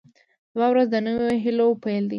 سبا 0.51 0.65
ورځ 0.71 0.87
د 0.91 0.95
نویو 1.05 1.41
هیلو 1.43 1.67
پیل 1.83 2.03
دی. 2.07 2.09